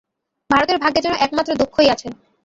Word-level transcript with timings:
ভারতের 0.49 0.77
ভাগ্যে 0.79 1.03
যেন 1.05 1.13
একমাত্র 1.25 1.51
দুঃখই 1.61 1.87
আছে। 1.93 2.07